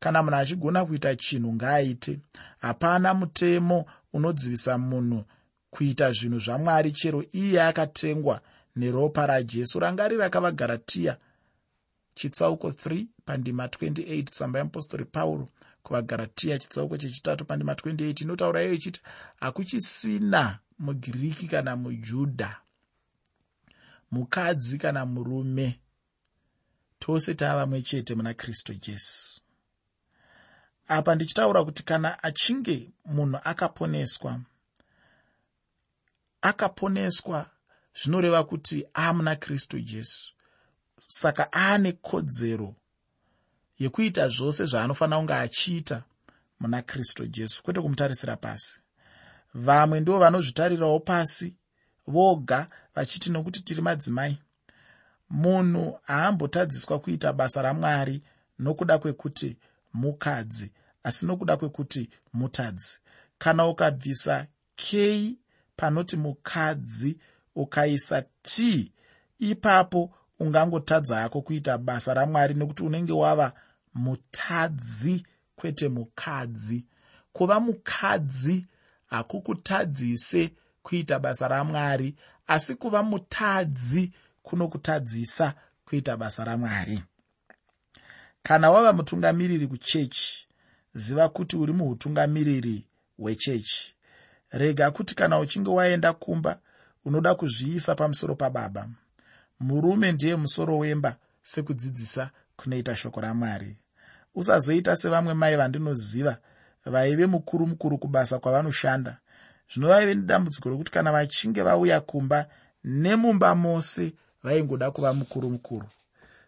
Kana 0.00 0.22
munhu 0.22 0.36
achigona 0.36 0.84
kuita 0.84 1.16
chinhu 1.16 1.52
ngaaite. 1.52 2.18
Hapana 2.58 3.14
mutemo 3.14 3.86
unodzivisa 4.12 4.78
munhu 4.78 5.24
kuita 5.70 6.12
zvinhu 6.12 6.38
zvamwari 6.38 6.92
chero 6.92 7.24
iye 7.32 7.62
akatengwa 7.62 8.40
neropa 8.76 9.26
rajesu. 9.26 9.78
Rangari 9.80 10.16
rakavagaratiya 10.16 11.16
chitsauko 12.14 12.68
3 12.68 13.06
pandima 13.24 13.66
28 13.66 14.24
tsamba 14.24 14.58
yeapostori 14.58 15.04
pauro 15.04 15.48
kuvagaratiya 15.82 16.58
chitsauko 16.58 16.96
chechitatu 16.96 17.44
pandima 17.44 17.72
28 17.72 18.22
inotaura 18.22 18.62
iyo 18.62 18.72
ichiti 18.72 19.00
hakuchisina 19.40 20.58
mugiriki 20.78 21.46
kana 21.46 21.76
mujudha 21.76 22.56
mukadzi 24.10 24.78
kana 24.78 25.06
murume 25.06 25.79
tose 27.00 27.34
taavamwe 27.34 27.82
chete 27.82 28.14
muna 28.14 28.34
kristu 28.34 28.74
jesu. 28.74 29.40
Apa 30.88 31.14
ndichitaura 31.14 31.64
kuti 31.64 31.82
kana 31.82 32.22
achinge 32.22 32.90
munhu 33.04 33.38
akaponeswa 33.44 34.40
akaponeswa 36.40 37.50
zvinoreva 37.98 38.44
kuti 38.44 38.86
aamuna 38.96 39.36
kristu 39.36 39.80
jesu. 39.80 40.32
Saka 41.08 41.48
aane 41.52 41.92
kodzero 41.92 42.74
yekuita 43.78 44.28
zvose 44.28 44.64
zvaanofanira 44.70 45.18
kunge 45.18 45.34
achiita 45.34 45.98
muna 46.60 46.82
kristu 46.82 47.26
jesu 47.26 47.62
kwete 47.62 47.80
kumutarisira 47.80 48.36
pasi. 48.36 48.80
Vamwe 49.54 50.00
ndivo 50.00 50.18
vanozvitarirawo 50.18 51.00
pasi 51.00 51.56
voga 52.06 52.66
vachiti 52.94 53.30
nokuti 53.30 53.60
tiri 53.62 53.82
madzimai 53.82 54.38
munhu 55.30 55.98
haambotadziswa 56.02 56.98
kuita 56.98 57.32
basa 57.32 57.62
ramwari 57.62 58.22
nokuda 58.58 58.98
kwekuti 58.98 59.56
mukadzi 59.92 60.72
asi 61.04 61.26
nokuda 61.26 61.56
kwekuti 61.56 62.10
mutadzi. 62.32 63.00
Kana 63.38 63.66
ukabvisa 63.66 64.46
k 64.76 65.34
panoti 65.76 66.16
mukadzi 66.16 67.18
ukaisa 67.54 68.22
t 68.42 68.92
ipapo 69.38 70.10
ungangotadza 70.38 71.16
hako 71.20 71.42
kuita 71.42 71.78
basa 71.78 72.14
ramwari 72.14 72.54
nekuti 72.54 72.82
unenge 72.84 73.12
wava 73.12 73.52
mutadzi 73.94 75.26
kwete 75.56 75.88
mukadzi. 75.88 76.84
Kuva 77.32 77.60
mukadzi 77.60 78.66
hakukutadzise 79.06 80.52
kuita 80.82 81.18
basa 81.18 81.48
ramwari 81.48 82.16
asi 82.46 82.74
kuva 82.74 83.02
mutadzi 83.02 84.12
kunokutadzisa 84.42 85.54
kuita 85.84 86.16
basa 86.16 86.44
ramwari. 86.44 87.02
Kana 88.42 88.70
wava 88.70 88.92
mutungamiriri 88.92 89.66
kuchechi 89.66 90.46
ziva 90.94 91.28
kuti 91.28 91.56
uri 91.56 91.72
muutungamiriri 91.72 92.86
hwechechi 93.18 93.94
rega 94.50 94.90
kuti 94.90 95.14
kana 95.14 95.38
uchinge 95.38 95.70
waenda 95.70 96.12
kumba 96.12 96.58
unoda 97.04 97.34
kuzviisa 97.34 97.94
pamusoro 97.94 98.34
pababa. 98.34 98.88
Murume 99.60 100.12
ndiye 100.12 100.36
musoro 100.36 100.78
wemba 100.78 101.16
sekudzidzisa 101.42 102.30
kunoita 102.56 102.96
shoko 102.96 103.20
ramwari. 103.20 103.76
Usazoita 104.34 104.96
sevamwe 104.96 105.34
mai 105.34 105.56
vandinoziva 105.56 106.38
vaive 106.86 107.26
mukuru 107.26 107.66
mukuru 107.66 107.98
kubasa 107.98 108.38
kwavanoshanda. 108.38 109.18
Zvino 109.72 109.88
vaive 109.88 110.14
nedambudziko 110.14 110.68
rokuti 110.68 110.92
kana 110.92 111.12
vachinge 111.12 111.62
vauya 111.62 112.00
kumba 112.00 112.46
nemumba 112.84 113.54
mose 113.54 114.12
vaingoda 114.42 114.90
kuva 114.90 115.14
mukuru 115.14 115.50
mukuru 115.50 115.86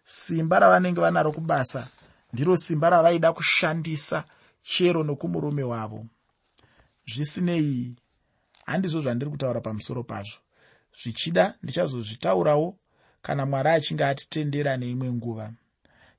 simba 0.03 0.59
ravanenge 0.59 1.01
vanaro 1.01 1.31
kubasa 1.31 1.87
ndiro 2.33 2.57
simba 2.57 2.89
ravaida 2.89 3.33
kushandisa 3.33 4.23
chero 4.63 5.03
nokumurume 5.03 5.63
wavo. 5.63 6.05
Zvisinei 7.07 7.95
handizvo 8.65 9.01
zvandiri 9.01 9.31
kutaura 9.31 9.61
pamusoro 9.61 10.03
pazvo. 10.03 10.39
Zvichida 11.03 11.55
ndichazozvitaurawo 11.63 12.77
kana 13.21 13.45
mwari 13.45 13.69
achinge 13.69 14.05
atitendera 14.05 14.77
neimwe 14.77 15.11
nguva. 15.11 15.53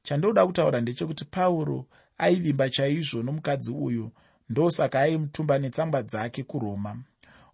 Chandinoda 0.02 0.46
kutaura 0.46 0.80
ndechekuti 0.80 1.24
pauro 1.24 1.86
aivimba 2.18 2.70
chaizvo 2.70 3.22
nomukadzi 3.22 3.72
uyu 3.72 4.10
ndosaka 4.48 5.00
aimutumba 5.00 5.58
netsangwa 5.58 6.02
dzake 6.02 6.42
kuroma. 6.42 6.96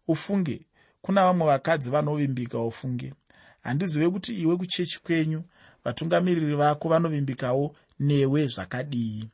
Ufunge 0.08 0.66
kuna 1.02 1.24
vamwe 1.24 1.46
vakadzi 1.46 1.90
vanovimbika 1.90 2.58
ufunge 2.58 3.14
handizive 3.62 4.10
kuti 4.10 4.34
iwe 4.34 4.56
kuchechi 4.56 5.00
kwenyu 5.02 5.42
vatungamiriri 5.84 6.54
vako 6.54 6.88
vanovimbikawo 6.88 7.76
newe 8.00 8.46
zvakadii. 8.46 9.28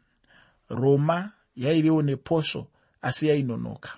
Roma 0.70 1.30
yaivewo 1.56 2.02
neposvo 2.02 2.66
asi 3.02 3.28
yainonoka. 3.28 3.90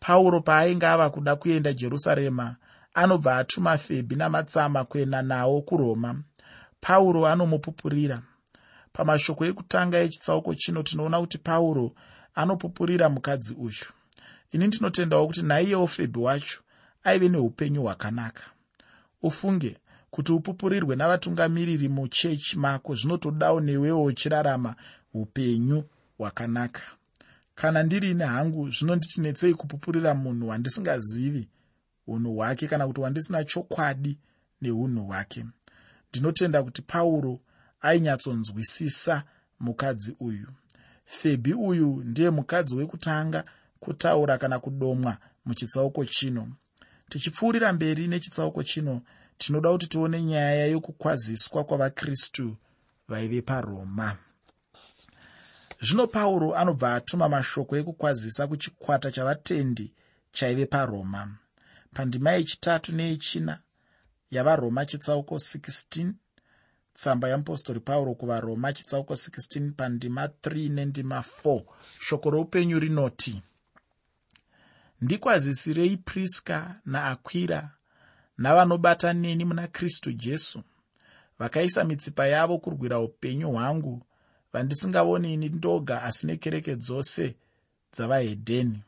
Pauro 0.00 0.40
paainge 0.40 0.86
ava 0.86 1.10
kuda 1.10 1.36
kuenda 1.36 1.72
jerusarema 1.72 2.56
anobva 2.94 3.36
atuma 3.36 3.78
febhi 3.78 4.16
namatsama 4.16 4.84
kuenda 4.84 5.22
nawo 5.22 5.62
kuroma. 5.62 6.22
Pauro 6.80 7.26
anomupupurira. 7.26 8.22
Pamashoko 8.92 9.44
ekutanga 9.44 9.98
echitsauko 9.98 10.54
chino 10.54 10.82
tinoona 10.82 11.20
kuti 11.20 11.38
pauro 11.38 11.92
anopupurira 12.34 13.08
mukadzi 13.08 13.54
uyu. 13.54 13.86
Ini 14.52 14.66
ndinotendawo 14.66 15.26
kuti 15.26 15.42
naiyewo 15.42 15.86
febhi 15.86 16.18
wacho 16.18 16.60
aive 17.04 17.28
neupenyu 17.28 17.82
hwakanaka 17.82 18.44
ufunge 19.22 19.76
kuti 20.10 20.32
upupurirwe 20.32 20.96
navatungamiriri 20.96 21.88
muchechi 21.88 22.58
mako 22.58 22.94
zvinotodawo 22.94 23.60
newewo 23.60 24.04
uchirarama 24.04 24.74
upenyu 25.14 25.84
hwakanaka. 26.18 26.82
Kana 27.54 27.82
ndirini 27.82 28.22
hangu 28.22 28.70
zvinonditinetsei 28.70 29.54
kupupurira 29.54 30.14
munhu 30.14 30.48
wandisingazivi 30.48 31.48
unhu 32.06 32.34
hwake 32.36 32.68
kana 32.68 32.86
kuti 32.86 33.00
wandisina 33.00 33.44
chokwadi 33.44 34.18
neunhu 34.62 35.06
hwake. 35.06 35.44
Ndinotenda 36.10 36.62
kuti 36.62 36.82
pauro 36.82 37.40
ainyatsonzwisisa 37.80 39.22
mukadzi 39.60 40.16
uyu. 40.20 40.48
Febhi 41.04 41.54
uyu 41.54 42.02
ndiye 42.04 42.30
mukadzi 42.30 42.76
wekutanga 42.76 43.44
kutaura 43.80 44.38
kana 44.38 44.58
kudomwa 44.58 45.18
muchitsauko 45.44 46.04
chino 46.04 46.48
tichipfuurira 47.10 47.72
mberi 47.72 48.06
nechitsauko 48.08 48.62
chino 48.62 49.02
tinoda 49.38 49.72
kuti 49.72 49.86
tione 49.86 50.22
nyaya 50.22 50.66
yokukwaziswa 50.66 51.64
kwavakristu 51.64 52.56
vaive 53.08 53.42
paroma. 53.42 54.16
Zvino 55.82 56.06
pauro 56.06 56.48
anobva 56.60 56.94
atuma 56.94 57.28
mashoko 57.28 57.72
ekukwazisa 57.80 58.42
kuchikwata 58.50 59.08
chavatendi 59.14 59.86
chaive 60.36 60.66
paroma. 60.66 61.22
Pandima 61.94 62.30
yechitatu 62.36 62.90
neyechina 62.96 63.54
yavaroma 64.34 64.86
chitsauko 64.86 65.34
16 65.34 66.12
tsamba 66.94 67.28
yeapostori 67.28 67.80
pauro 67.80 68.14
kuvaroma 68.14 68.72
chitsauko 68.72 69.14
16 69.14 69.72
pandima 69.72 70.26
3 70.26 70.70
nendima 70.76 71.24
4 71.44 71.62
shoko 72.00 72.30
roupenyu 72.30 72.78
rinoti 72.78 73.42
ndikwazisirei 75.00 75.96
priska 75.96 76.80
naakwira 76.84 77.70
navanobata 78.38 79.12
neni 79.12 79.44
muna 79.44 79.68
kristu 79.68 80.12
jesu. 80.12 80.62
Vakaisa 81.38 81.84
mitsipa 81.84 82.26
yavo 82.26 82.58
kurwira 82.58 83.00
upenyu 83.00 83.50
hwangu 83.50 84.02
vandisingavonini 84.52 85.48
ndoga 85.48 86.02
asi 86.02 86.26
nekereke 86.26 86.76
dzose 86.76 87.34
dzavahedheni. 87.92 88.82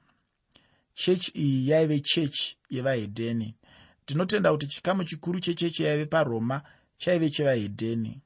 Chechi 0.94 1.30
iyi 1.34 1.68
yaive 1.68 2.00
chechi 2.00 2.56
yevahedheni. 2.70 3.54
Ndinotenda 4.04 4.52
kuti 4.52 4.66
chikamu 4.66 5.04
chikuru 5.04 5.40
chechechi 5.40 5.82
yaive 5.82 6.06
paroma 6.06 6.62
chaive 6.98 7.30
chevahedheni. 7.30 8.20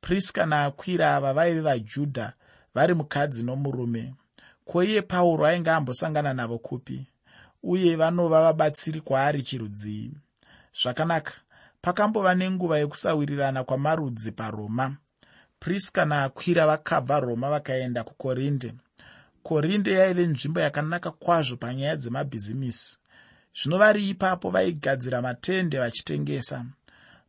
Priska 0.00 0.46
naakwira 0.46 1.16
ava 1.16 1.32
vaive 1.34 1.60
vajudha 1.60 2.32
vari 2.74 2.94
mukadzi 2.94 3.42
nomurume. 3.42 4.14
Ko 4.64 4.82
iye 4.84 5.02
pauro 5.02 5.46
ainge 5.46 5.70
ambosangana 5.70 6.34
navo 6.34 6.58
kupi 6.58 7.06
uye 7.62 7.96
vanova 7.96 8.40
vabatsiri 8.42 9.00
kwaari 9.00 9.42
chirudzii. 9.42 10.12
Zvakanaka 10.82 11.32
pakambova 11.80 12.34
nenguva 12.34 12.78
yekusawirirana 12.78 13.64
kwamarudzi 13.64 14.32
paroma. 14.32 14.96
Priska 15.60 16.04
naakwira 16.04 16.66
vakabva 16.66 17.20
roma 17.20 17.50
vakaenda 17.50 18.04
kukorinde. 18.04 18.74
Korinde 19.42 19.92
yaive 19.92 20.26
nzvimbo 20.26 20.60
yakanaka 20.60 21.10
kwazvo 21.10 21.56
panyaya 21.56 21.96
dzemabhizimisi. 21.96 22.98
Zvino 23.58 23.78
vari 23.78 24.08
ipapo 24.08 24.50
vaigadzira 24.50 25.22
matende 25.22 25.78
vachitengesa. 25.78 26.64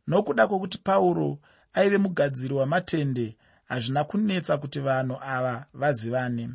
Nokuda 0.06 0.46
kwokuti 0.46 0.78
pauro 0.78 1.38
aive 1.74 1.98
mugadziri 1.98 2.54
wamatende 2.54 3.36
hazvina 3.68 4.04
kunetsa 4.04 4.58
kuti 4.58 4.80
vanhu 4.80 5.16
ava 5.20 5.66
vazivane. 5.74 6.50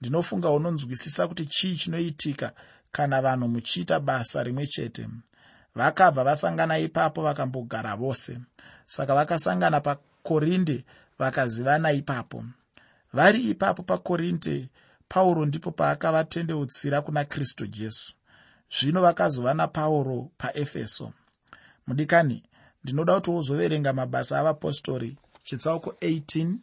Ndinofunga 0.00 0.50
unonzwisisa 0.50 1.28
kuti 1.28 1.46
chii 1.46 1.76
chinoitika 1.76 2.52
kana 2.96 3.22
vanhu 3.22 3.48
muchiita 3.48 4.00
basa 4.00 4.42
rimwe 4.42 4.66
chete 4.66 5.04
vakabva 5.74 6.24
vasangana 6.24 6.78
ipapo 6.78 7.22
vakambogara 7.22 7.96
vose. 7.96 8.38
Saka 8.86 9.14
vakasangana 9.14 9.80
pakorinde 9.80 10.84
vakazivana 11.18 11.92
ipapo 11.92 12.44
vari 13.12 13.50
ipapo 13.50 13.82
pakorinde 13.82 14.68
pauro 15.08 15.46
ndipo 15.46 15.70
paakavatendeutsira 15.70 17.02
kuna 17.02 17.24
kristu 17.24 17.66
jesu. 17.66 18.14
Zvino 18.80 19.00
vakazova 19.02 19.54
napauro 19.54 20.30
paefeso. 20.38 21.12
Mudikani 21.86 22.42
ndinoda 22.84 23.14
kuti 23.14 23.30
wozoverenga 23.30 23.92
mabasa 23.92 24.38
avapostori 24.40 25.16
chitsauko 25.44 25.90
18 25.90 26.54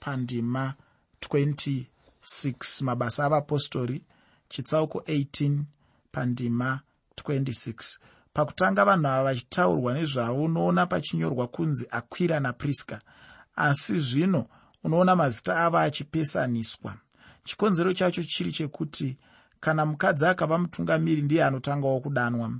pandima 0.00 0.74
26 1.20 2.84
mabasa 2.84 3.24
avapostori 3.24 4.02
chitsauko 4.48 4.98
18 4.98 5.62
pandima 6.12 6.80
26 7.16 7.98
pakutanga 8.32 8.84
vanhu 8.84 9.08
ava 9.08 9.22
vachitaurwa 9.24 9.94
nezvavo 9.94 10.42
unoona 10.42 10.86
pachinyorwa 10.86 11.46
kunzi 11.48 11.86
akwira 11.90 12.40
napriska 12.40 12.98
asi 13.56 13.98
zvino 13.98 14.46
unoona 14.84 15.16
mazita 15.16 15.56
avo 15.64 15.78
achipesaniswa. 15.78 16.94
Chikonzero 17.44 17.92
chacho 17.92 18.22
chiri 18.22 18.52
chekuti 18.52 19.18
kana 19.60 19.86
mukadzi 19.86 20.26
akava 20.26 20.58
mutungamiri 20.58 21.22
ndiye 21.22 21.44
anotangawo 21.44 22.00
kudanwa. 22.00 22.52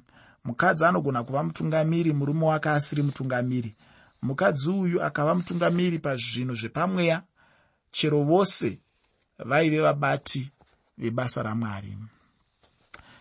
Mukadzi 0.45 0.85
anogona 0.85 1.25
kuva 1.25 1.43
mutungamiri 1.43 2.13
murume 2.13 2.45
wake 2.47 2.69
asiri 2.69 3.03
mutungamiri. 3.03 3.75
Mukadzi 4.23 4.71
uyu 4.71 5.03
akava 5.03 5.35
mutungamiri 5.35 5.99
pazvinhu 5.99 6.55
zvepamweya 6.55 7.23
chero 7.91 8.23
vose 8.23 8.79
vaive 9.39 9.81
vabati 9.81 10.51
vebasa 10.99 11.43
ramwari 11.43 11.97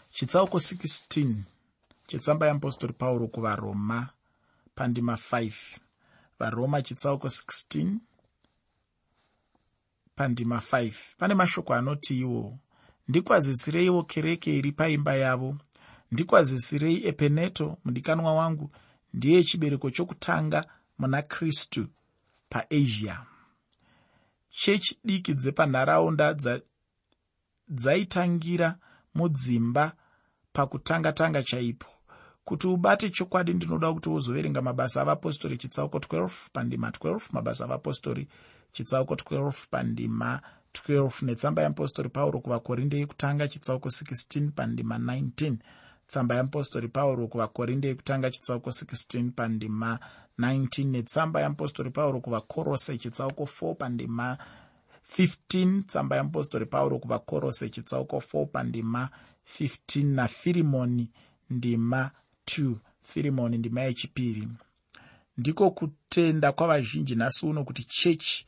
chitsauko 0.10 0.58
16 0.58 1.36
chetsamba 2.08 2.48
yeapostori 2.48 2.94
pauro 2.94 3.28
kuvaroma 3.28 4.10
pandima 4.76 5.14
5 5.14 5.52
varoma 6.40 6.82
chitsauko 6.82 7.28
16 7.28 7.98
pandima 10.16 10.58
5 10.58 10.94
pane 11.18 11.34
mashoko 11.34 11.74
anoti 11.74 12.20
iwo 12.20 12.58
ndikwazisireiwo 13.10 14.04
kereke 14.04 14.58
iri 14.58 14.72
paimba 14.72 15.16
yavo. 15.16 15.58
Ndikwazisirei 16.12 17.08
epeneto 17.08 17.78
mudikanwa 17.84 18.34
wangu. 18.34 18.72
Ndiye 19.14 19.44
chibereko 19.44 19.90
chokutanga 19.92 20.66
muna 20.98 21.22
kristu 21.22 21.88
paasia. 22.50 23.26
Chechi 24.50 25.00
diki 25.04 25.34
dzepanharaunda 25.34 26.28
dzaitangira 27.70 28.78
mudzimba 29.16 29.92
pakutanga-tanga 30.54 31.44
chaipo. 31.44 31.88
Kuti 32.46 32.68
ubate 32.68 33.10
chokwadi 33.10 33.54
ndinoda 33.54 33.94
kuti 33.94 34.10
uzoverenga 34.10 34.62
mabasa 34.62 35.02
avapostori 35.02 35.58
chitsauko 35.58 35.98
12 35.98 36.30
pandima 36.54 36.90
12 36.90 37.20
mabasa 37.32 37.64
avapostori 37.64 38.28
chitsauko 38.72 39.14
12 39.14 39.54
pandima 39.70 40.42
12 40.74 41.26
netsamba 41.26 41.62
yeapostori 41.62 42.10
pauro 42.10 42.40
kuvakorinde 42.40 42.98
yekutanga 43.00 43.48
chitsauko 43.48 43.90
16 43.90 44.52
pandima 44.52 44.98
19 44.98 45.56
tsamba 46.08 46.36
yeapostori 46.36 46.88
pauro 46.88 47.28
kuvakorinde 47.28 47.88
yekutanga 47.88 48.32
chitsauko 48.32 48.70
16 48.70 49.32
pandima 49.32 50.00
19 50.40 50.86
netsamba 50.86 51.40
yeapostori 51.40 51.90
pauro 51.92 52.22
kuvakorose 52.22 52.98
chitsauko 52.98 53.44
4 53.44 53.76
pandima 53.76 54.38
15 55.18 55.84
tsamba 55.84 56.16
yeapostori 56.16 56.66
pauro 56.66 57.00
kuvakorose 57.00 57.70
chitsauko 57.70 58.18
4 58.18 58.46
pandima 58.46 59.10
15 59.60 60.06
nafirimoni 60.06 61.12
ndima 61.50 62.12
2 62.46 62.76
firimoni 63.04 63.58
ndima 63.58 63.82
yechipiri. 63.82 64.48
Ndiko 65.38 65.72
kutenda 65.72 66.52
kwavazhinji 66.52 67.16
nhasi 67.16 67.46
uno 67.46 67.64
kuti 67.64 67.84
chechi 67.84 68.46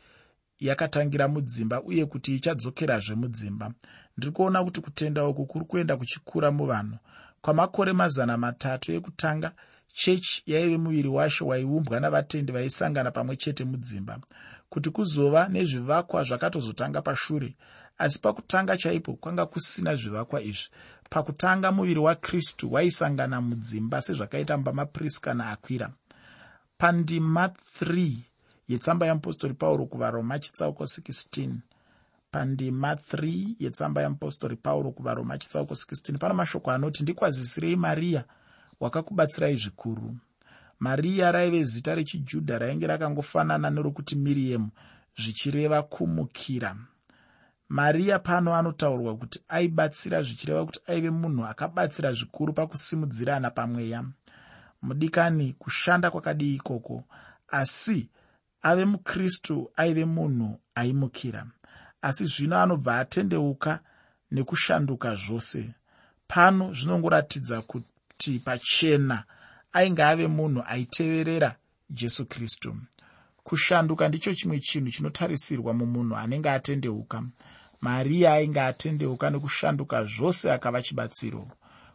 yakatangira 0.59 1.27
mudzimba 1.27 1.81
uye 1.83 2.05
kuti 2.05 2.35
ichadzokerazve 2.35 3.15
mudzimba. 3.15 3.73
Ndiri 4.17 4.31
kuona 4.31 4.63
kuti 4.63 4.81
kutenda 4.81 5.27
uku 5.27 5.45
kuri 5.45 5.65
kuenda 5.65 5.97
kuchikura 5.97 6.51
muvanhu. 6.51 6.97
Kwamakore 7.41 7.93
mazana 7.93 8.37
matatu 8.37 8.91
ekutanga 8.91 9.51
chechi 9.93 10.43
yaive 10.45 10.77
muviri 10.77 11.07
washo 11.07 11.47
waiumbwa 11.47 11.99
navatendi 11.99 12.51
vaisangana 12.51 13.11
pamwe 13.11 13.35
chete 13.35 13.63
mudzimba 13.65 14.19
kuti 14.71 14.89
kuzova 14.89 15.49
nezvivakwa 15.49 16.23
zvakatozotanga 16.23 17.01
pashure. 17.01 17.55
Asi 17.97 18.19
pakutanga 18.19 18.77
chaipo 18.77 19.13
kwanga 19.13 19.45
kusina 19.45 19.95
zvivakwa 19.95 20.41
izvi. 20.41 20.69
Pakutanga 21.09 21.71
muviri 21.71 21.99
wakristu 21.99 22.73
waisangana 22.73 23.41
mudzimba 23.41 24.01
sezvakaita 24.01 24.57
mbamapriska 24.57 25.33
naakwira. 25.33 25.93
Pandima 26.77 27.47
3 27.81 28.11
yetsamba 28.67 29.05
yeapostori 29.05 29.53
pauro 29.53 29.85
kuvaroma 29.85 30.39
chitsauko 30.39 30.83
16 30.83 31.49
pandima 32.31 32.93
3 32.93 33.55
yetsamba 33.59 34.01
yeapostori 34.01 34.55
pauro 34.55 34.91
kuvaroma 34.91 35.37
chitsauko 35.37 35.73
16 35.73 36.17
pana 36.17 36.33
mashoko 36.33 36.71
anoti 36.71 37.03
ndikwazisirei 37.03 37.75
mariya 37.75 38.23
wakakubatsirai 38.81 39.57
zvikuru. 39.57 40.17
Mariya 40.79 41.31
raive 41.31 41.63
zita 41.63 41.95
rechijudha 41.95 42.57
rainge 42.57 42.87
rakangofanana 42.87 43.69
nerokuti 43.69 44.15
miriyemu 44.15 44.69
zvichireva 45.17 45.83
kumukira. 45.83 46.75
Mariya 47.69 48.19
pano 48.19 48.55
anotaurwa 48.55 49.17
kuti 49.17 49.39
aibatsira 49.47 50.23
zvichireva 50.23 50.65
kuti 50.65 50.79
aive 50.87 51.09
munhu 51.09 51.45
akabatsira 51.45 52.13
zvikuru 52.13 52.53
pakusimudzirana 52.53 53.51
pamweya. 53.51 54.03
Mudikani 54.81 55.53
kushanda 55.53 56.11
kwakadii 56.11 56.55
ikoko? 56.55 57.03
Asi 57.47 58.09
ave 58.61 58.85
mukristu 58.85 59.71
aive 59.75 60.05
munhu 60.05 60.59
aimukira. 60.75 61.45
Asi 62.01 62.25
zvino 62.25 62.57
anobva 62.57 62.97
atendeuka 62.97 63.79
nekushanduka 64.31 65.15
zvose. 65.15 65.73
Pano 66.27 66.73
zvinongoratidza 66.73 67.61
kuti 67.61 67.91
pachena 68.29 69.23
ainge 69.73 70.03
ave 70.03 70.27
munhu 70.27 70.63
aiteverera 70.67 71.55
jesu 71.89 72.25
kristu. 72.25 72.75
Kushanduka 73.43 74.07
ndicho 74.07 74.35
chimwe 74.35 74.59
chinhu 74.59 74.91
chinotarisirwa 74.91 75.73
mumunhu 75.73 76.15
anenge 76.15 76.49
atendeuka. 76.49 77.23
Mariya 77.81 78.33
ainge 78.33 78.61
atendeuka 78.61 79.29
nekushanduka 79.29 80.03
zvose 80.03 80.51
akava 80.51 80.81
chibatsiro. 80.81 81.47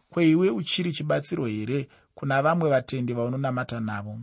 Kweiwe 0.09 0.49
uchiri 0.49 0.91
chibatsiro 0.91 1.45
here 1.45 1.87
kuna 2.15 2.41
vamwe 2.41 2.69
vatendi 2.69 3.13
vaunonamata 3.13 3.79
navo? 3.79 4.19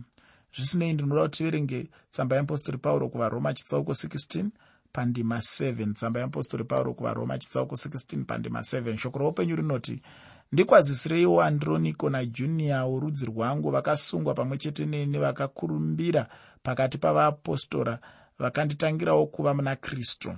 Zvisinei 0.55 0.93
ndinoda 0.93 1.21
kuti 1.23 1.37
tiverenge 1.37 1.89
tsamba 2.11 2.35
yeapostori 2.35 2.77
pauro 2.77 3.09
kuvaroma 3.09 3.53
chitsauko 3.53 3.91
16 3.91 4.45
pandima 4.91 5.37
7 5.37 5.93
tsamba 5.93 6.19
yeapostori 6.19 6.63
pauro 6.63 6.93
kuvaroma 6.93 7.37
chitsauko 7.37 7.75
16 7.75 8.23
pandima 8.23 8.59
7 8.59 8.97
shoko 8.97 9.19
roupenyu 9.19 9.55
rinoti 9.55 10.01
ndikwazisireiwo 10.51 11.41
androniko 11.43 12.09
najuniya 12.09 12.85
worudzi 12.85 13.25
rwangu 13.25 13.71
vakasungwa 13.71 14.33
pamwe 14.33 14.57
chete 14.57 14.85
neni 14.85 15.17
vakakurumbira 15.17 16.27
pakati 16.63 16.97
pavaapostora 16.97 17.99
vakanditangirawo 18.39 19.25
kuva 19.25 19.53
muna 19.53 19.75
kristu. 19.75 20.35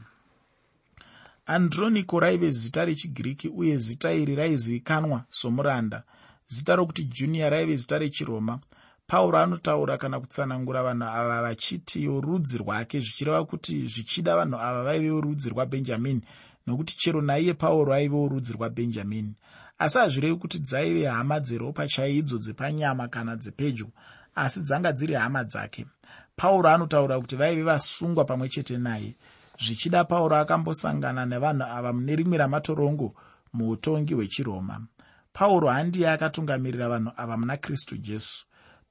Androniko 1.45 2.19
raive 2.19 2.51
zita 2.51 2.85
rechigiriki 2.85 3.47
uye 3.49 3.77
zita 3.77 4.13
iri 4.13 4.35
raizivikanwa 4.35 5.23
somuranda. 5.29 6.03
Zita 6.47 6.75
rokuti 6.75 7.03
juniya 7.03 7.49
raive 7.49 7.75
zita 7.75 7.97
rechiroma. 7.99 8.59
Pauro 9.07 9.37
anotaura 9.37 9.97
kana 9.97 10.19
kutsanangura 10.19 10.83
vanhu 10.83 11.03
ava 11.07 11.41
vachiti 11.41 12.03
yorudzi 12.03 12.57
rwake 12.57 12.99
zvichireva 12.99 13.45
kuti 13.45 13.87
zvichida 13.87 14.35
vanhu 14.35 14.55
ava 14.59 14.83
vaive 14.83 15.11
worudzi 15.11 15.49
rwabhenjamini 15.49 16.21
nokuti 16.67 16.97
chero 16.97 17.21
naiye 17.21 17.53
pauro 17.53 17.93
aive 17.93 18.15
worudzi 18.15 18.53
rwabhenjamini 18.53 19.33
asi 19.77 19.97
hazvirevi 19.97 20.35
kuti 20.35 20.59
dzaive 20.59 21.05
hama 21.05 21.39
dzeropa 21.39 21.87
chaidzo 21.87 22.37
dzepanyama 22.37 23.07
kana 23.07 23.35
dzepedyo 23.35 23.87
asi 24.35 24.59
dzanga 24.59 24.91
dziri 24.91 25.13
hama 25.13 25.43
dzake. 25.43 25.85
Pauro 26.35 26.69
anotaura 26.69 27.19
kuti 27.19 27.35
vaive 27.35 27.63
vasungwa 27.63 28.25
pamwe 28.25 28.49
chete 28.49 28.77
naye. 28.77 29.15
Zvichida 29.59 30.03
pauro 30.03 30.35
akambosangana 30.37 31.25
nevanhu 31.25 31.63
ava 31.63 31.93
mune 31.93 32.15
rimwe 32.15 32.37
ramatorongo 32.37 33.15
muutongi 33.53 34.13
hwechiroma. 34.13 34.81
Pauro 35.33 35.67
handiye 35.67 36.09
akatungamirira 36.09 36.89
vanhu 36.89 37.11
ava 37.17 37.37
muna 37.37 37.57
kristu 37.57 37.97
jesu. 37.97 38.45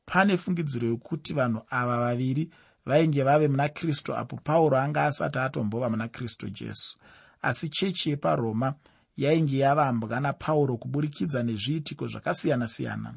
Pane 0.06 0.36
fungidziro 0.36 0.88
yokuti 0.88 1.34
vanhu 1.34 1.62
ava 1.70 2.00
vaviri 2.00 2.50
vainge 2.86 3.22
vave 3.22 3.48
muna 3.48 3.68
kristu 3.68 4.14
apo 4.16 4.36
pauro 4.36 4.76
anga 4.76 5.04
asati 5.04 5.38
atombova 5.38 5.90
muna 5.90 6.08
kristu 6.08 6.50
jesu. 6.50 6.98
Asi 7.42 7.68
chechi 7.68 8.10
yeparoma 8.10 8.74
yainge 9.16 9.58
yavambwa 9.58 10.20
napauro 10.20 10.76
kuburikidza 10.76 11.42
nezviitiko 11.42 12.06
zvakasiyana-siyana. 12.06 13.14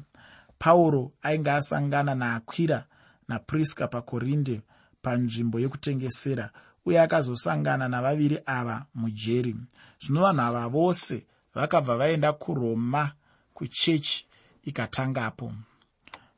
Pauro 0.58 1.12
ainge 1.22 1.50
asangana 1.50 2.14
naakwira 2.14 2.86
napriska 3.28 3.88
pakorinde 3.88 4.62
panzvimbo 5.02 5.60
yekutengesera 5.60 6.50
uye 6.86 7.00
akazosangana 7.00 7.88
navaviri 7.88 8.38
ava 8.46 8.86
mujeri. 8.94 9.56
Zvino 10.00 10.20
vanhu 10.22 10.42
ava 10.42 10.68
vose 10.68 11.26
vakabva 11.54 11.96
vaenda 11.96 12.32
kuroma 12.32 13.12
kuchechi 13.54 14.26
ikatangapo. 14.64 15.52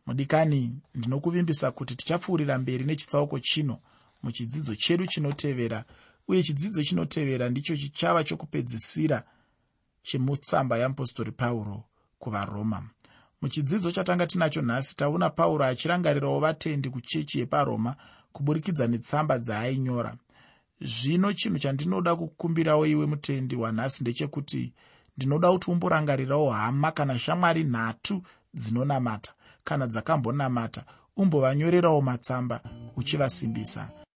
Mudikani 0.07 0.79
ndinokuvimbisa 0.94 1.70
kuti 1.70 1.96
tichapfuurira 1.96 2.59
mberi 2.59 2.85
nechitsauko 2.85 3.38
chino 3.40 3.79
muchidzidzo 4.22 4.75
chedu 4.75 5.07
chinotevera 5.07 5.85
uye 6.29 6.42
chidzidzo 6.42 6.85
chinotevera 6.85 7.48
ndicho 7.48 7.77
chichava 7.77 8.25
chokupedzisira 8.25 9.22
chemutsamba 10.03 10.79
yeapostori 10.79 11.33
pauro 11.33 11.85
kuvaroma. 12.19 12.83
Muchidzidzo 13.43 13.93
chatanga 13.93 14.27
tinacho 14.27 14.62
nhasi 14.62 14.97
taona 14.97 15.31
pauro 15.31 15.65
achirangarirawo 15.65 16.41
vatendi 16.41 16.91
kuchechi 16.91 17.38
yeparoma 17.38 17.97
kuburikidza 18.33 18.87
netsamba 18.87 19.38
dzaainyora. 19.38 20.17
Zvino 20.81 21.33
chinhu 21.33 21.59
chandinoda 21.59 22.17
kukumbirawo 22.17 22.87
iwe 22.87 23.07
mutendi 23.07 23.57
wanhasi 23.57 24.03
ndechekuti 24.03 24.73
ndinoda 25.17 25.53
kuti 25.53 25.71
umborangarirawo 25.71 26.51
hama 26.51 26.93
kana 26.93 27.19
shamwari 27.19 27.65
nhatu 27.65 28.23
dzinonamata 28.55 29.33
kana 29.65 29.87
dzakambonamata 29.87 30.85
umbovanyorerawo 31.17 32.01
matsamba 32.03 32.61
uchivasimbisa 32.97 34.02